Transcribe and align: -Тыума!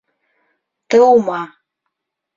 -Тыума! 0.89 1.41